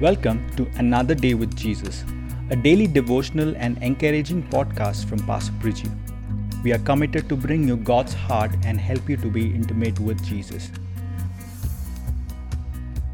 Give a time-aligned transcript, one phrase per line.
[0.00, 2.06] Welcome to Another Day with Jesus,
[2.48, 5.90] a daily devotional and encouraging podcast from Pastor Priji.
[6.64, 10.24] We are committed to bring you God's heart and help you to be intimate with
[10.24, 10.70] Jesus.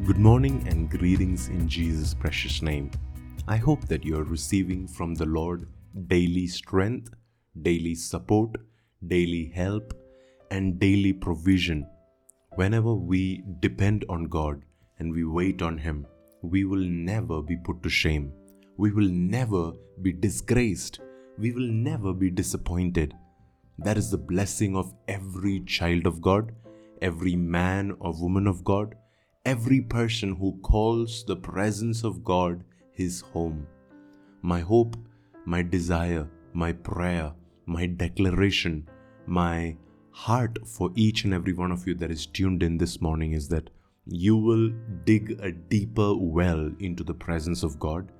[0.05, 2.93] Good morning and greetings in Jesus' precious name.
[3.49, 5.67] I hope that you are receiving from the Lord
[6.07, 7.13] daily strength,
[7.63, 8.59] daily support,
[9.05, 9.93] daily help,
[10.53, 11.89] and daily provision.
[12.55, 14.63] Whenever we depend on God
[15.01, 16.07] and we wait on Him,
[16.43, 18.33] we will never be put to shame.
[18.77, 19.73] We will never
[20.03, 21.01] be disgraced.
[21.39, 23.15] We will never be disappointed.
[23.79, 26.53] That is the blessing of every child of God,
[27.03, 28.95] every man or woman of God,
[29.45, 33.67] every person who calls the presence of God his home.
[34.43, 34.97] My hope,
[35.45, 37.33] my desire, my prayer,
[37.67, 38.89] my declaration,
[39.27, 39.77] my
[40.11, 43.49] heart for each and every one of you that is tuned in this morning is
[43.49, 43.69] that
[44.07, 44.71] you will
[45.05, 48.13] dig a deeper well into the presence of God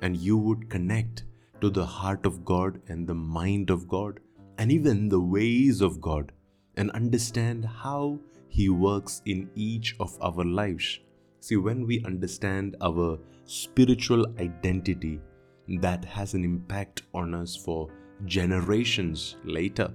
[0.00, 1.24] and you would connect
[1.60, 4.20] to the heart of God and the mind of God
[4.58, 6.32] and even the ways of God
[6.76, 11.00] and understand how He works in each of our lives.
[11.40, 15.20] See, when we understand our spiritual identity,
[15.68, 17.88] that has an impact on us for
[18.24, 19.92] generations later.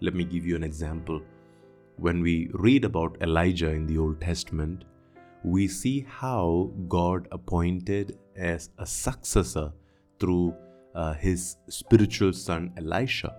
[0.00, 1.20] Let me give you an example.
[2.00, 4.84] When we read about Elijah in the Old Testament,
[5.44, 9.70] we see how God appointed as a successor
[10.18, 10.54] through
[10.94, 13.36] uh, his spiritual son Elisha.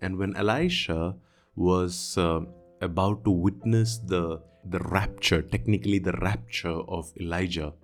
[0.00, 1.16] And when Elisha
[1.54, 2.40] was uh,
[2.80, 7.74] about to witness the, the rapture, technically the rapture of Elijah,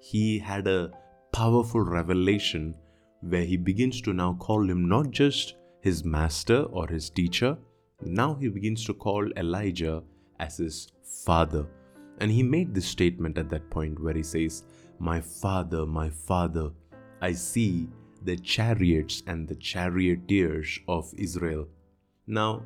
[0.00, 0.90] he had a
[1.32, 2.74] powerful revelation
[3.20, 7.58] where he begins to now call him not just his master or his teacher,
[8.02, 10.02] now he begins to call Elijah
[10.38, 10.92] as his
[11.24, 11.66] father.
[12.18, 14.64] And he made this statement at that point where he says,
[14.98, 16.70] My father, my father,
[17.20, 17.88] I see
[18.22, 21.68] the chariots and the charioteers of Israel.
[22.26, 22.62] Now,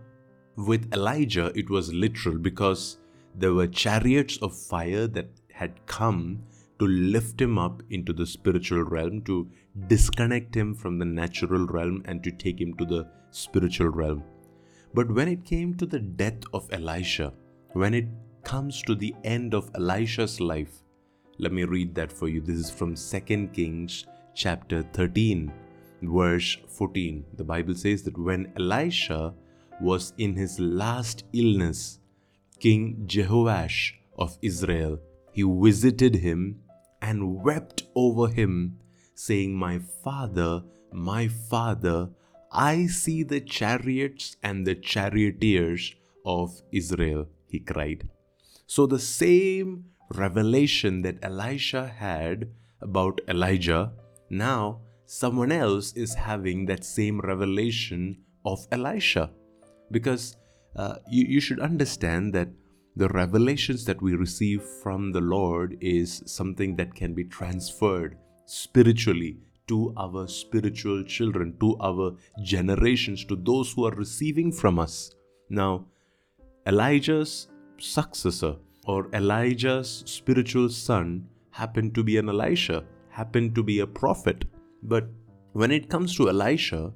[0.56, 2.98] with Elijah, it was literal because
[3.34, 6.42] there were chariots of fire that had come
[6.78, 9.48] to lift him up into the spiritual realm, to
[9.86, 14.24] disconnect him from the natural realm, and to take him to the spiritual realm.
[14.92, 17.32] But when it came to the death of Elisha,
[17.74, 18.08] when it
[18.42, 20.82] comes to the end of Elisha's life,
[21.38, 22.40] let me read that for you.
[22.40, 25.52] This is from 2 Kings chapter 13,
[26.02, 27.24] verse 14.
[27.34, 29.32] The Bible says that when Elisha
[29.80, 32.00] was in his last illness,
[32.58, 34.98] King Jehoash of Israel,
[35.32, 36.60] he visited him
[37.00, 38.78] and wept over him,
[39.14, 42.10] saying, My father, my father,
[42.52, 45.94] I see the chariots and the charioteers
[46.24, 48.08] of Israel, he cried.
[48.66, 49.84] So, the same
[50.14, 52.48] revelation that Elisha had
[52.80, 53.92] about Elijah,
[54.30, 59.30] now someone else is having that same revelation of Elisha.
[59.90, 60.36] Because
[60.76, 62.48] uh, you, you should understand that
[62.96, 69.38] the revelations that we receive from the Lord is something that can be transferred spiritually
[69.70, 75.12] to our spiritual children, to our generations, to those who are receiving from us.
[75.48, 75.86] Now,
[76.66, 77.48] Elijah's
[77.78, 84.44] successor or Elijah's spiritual son happened to be an Elisha, happened to be a prophet.
[84.82, 85.08] But
[85.52, 86.92] when it comes to Elisha,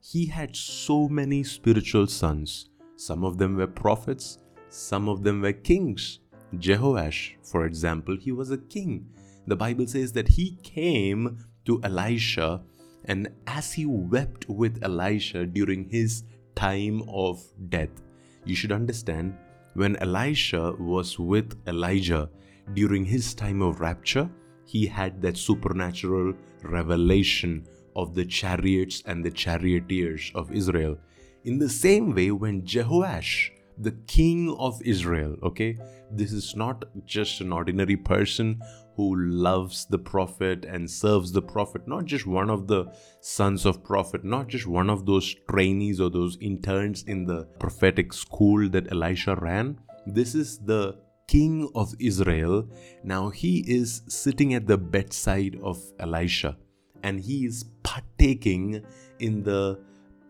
[0.00, 2.70] he had so many spiritual sons.
[2.96, 4.38] Some of them were prophets,
[4.68, 6.20] some of them were kings.
[6.54, 9.06] Jehoash, for example, he was a king.
[9.46, 11.38] The Bible says that he came
[11.68, 12.60] to Elisha,
[13.04, 16.24] and as he wept with Elisha during his
[16.54, 18.02] time of death,
[18.44, 19.36] you should understand
[19.74, 22.28] when Elisha was with Elijah
[22.74, 24.28] during his time of rapture,
[24.66, 30.98] he had that supernatural revelation of the chariots and the charioteers of Israel.
[31.44, 33.50] In the same way, when Jehoash
[33.80, 35.36] the king of Israel.
[35.42, 35.76] Okay,
[36.10, 38.60] this is not just an ordinary person
[38.96, 42.84] who loves the prophet and serves the prophet, not just one of the
[43.20, 48.12] sons of prophet, not just one of those trainees or those interns in the prophetic
[48.12, 49.78] school that Elisha ran.
[50.06, 50.98] This is the
[51.28, 52.68] king of Israel.
[53.04, 56.56] Now he is sitting at the bedside of Elisha
[57.04, 58.84] and he is partaking
[59.20, 59.78] in the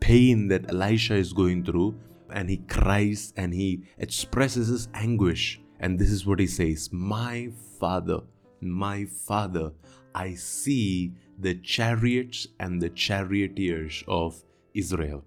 [0.01, 1.99] pain that Elisha is going through
[2.33, 5.61] and he cries and he expresses his anguish.
[5.81, 8.21] And this is what he says My father,
[8.61, 9.73] my father,
[10.15, 14.43] I see the chariots and the charioteers of
[14.75, 15.25] Israel.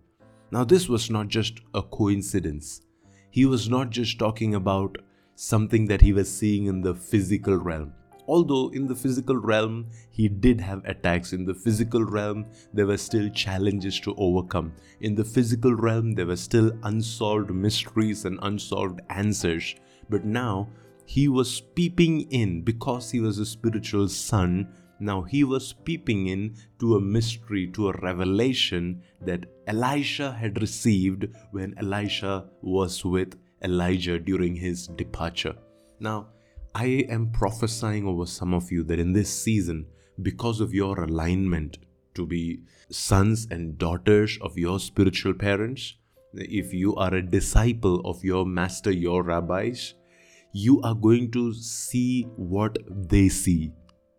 [0.51, 2.81] Now, this was not just a coincidence.
[3.29, 4.97] He was not just talking about
[5.35, 7.93] something that he was seeing in the physical realm.
[8.27, 12.97] Although in the physical realm he did have attacks, in the physical realm there were
[12.97, 14.73] still challenges to overcome.
[14.99, 19.75] In the physical realm there were still unsolved mysteries and unsolved answers.
[20.09, 20.69] But now
[21.05, 24.67] he was peeping in because he was a spiritual son.
[24.99, 31.27] Now he was peeping in to a mystery, to a revelation that Elisha had received
[31.51, 35.55] when Elisha was with Elijah during his departure.
[35.99, 36.27] Now,
[36.73, 39.87] I am prophesying over some of you that in this season,
[40.21, 41.79] because of your alignment
[42.13, 45.95] to be sons and daughters of your spiritual parents,
[46.33, 49.95] if you are a disciple of your master, your rabbis,
[50.53, 53.73] you are going to see what they see.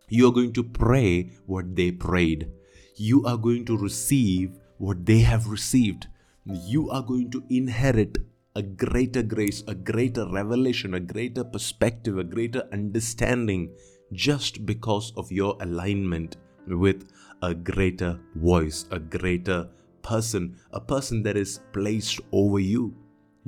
[0.09, 2.51] You are going to pray what they prayed.
[2.97, 6.07] You are going to receive what they have received.
[6.45, 8.19] You are going to inherit
[8.55, 13.73] a greater grace, a greater revelation, a greater perspective, a greater understanding
[14.13, 17.09] just because of your alignment with
[17.43, 19.69] a greater voice, a greater
[20.03, 22.95] person, a person that is placed over you.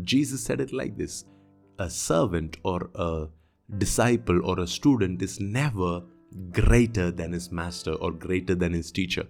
[0.02, 1.24] Jesus said it like this
[1.78, 3.26] a servant or a
[3.78, 6.02] disciple or a student is never
[6.50, 9.26] greater than his master or greater than his teacher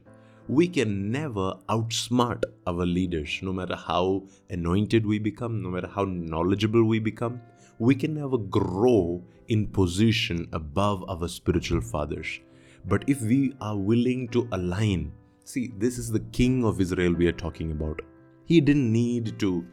[0.49, 6.05] we can never outsmart our leaders, no matter how anointed we become, no matter how
[6.05, 7.41] knowledgeable we become.
[7.79, 12.41] We can never grow in position above our spiritual fathers.
[12.87, 15.12] But if we are willing to align,
[15.44, 18.02] see, this is the king of Israel we are talking about.
[18.44, 19.67] He didn't need to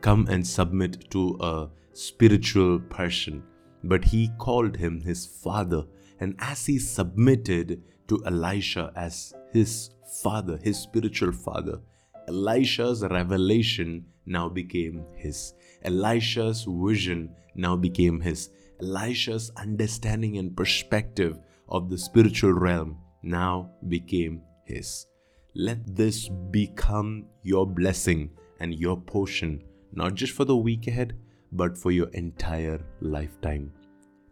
[0.00, 3.42] come and submit to a spiritual person,
[3.84, 5.84] but he called him his father.
[6.18, 9.90] And as he submitted to Elisha as his
[10.22, 11.80] father, his spiritual father.
[12.28, 15.54] Elisha's revelation now became his.
[15.82, 18.50] Elisha's vision now became his.
[18.80, 21.38] Elisha's understanding and perspective
[21.68, 25.06] of the spiritual realm now became his.
[25.54, 28.30] Let this become your blessing
[28.60, 29.62] and your portion,
[29.92, 31.16] not just for the week ahead,
[31.52, 33.72] but for your entire lifetime.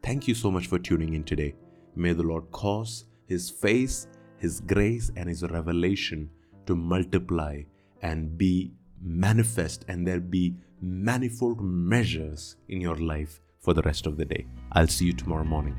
[0.03, 1.55] Thank you so much for tuning in today.
[1.95, 4.09] May the Lord cause His face
[4.43, 6.29] his grace and His revelation
[6.67, 7.63] to multiply
[8.03, 14.17] and be manifest, and there be manifold measures in your life for the rest of
[14.17, 14.45] the day.
[14.73, 15.77] I'll see you tomorrow morning.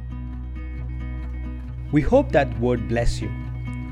[1.92, 3.30] We hope that word bless you.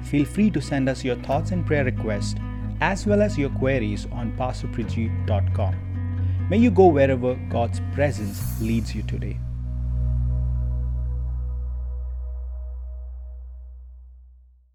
[0.05, 2.35] Feel free to send us your thoughts and prayer requests
[2.79, 6.47] as well as your queries on pastorpriji.com.
[6.49, 9.37] May you go wherever God's presence leads you today.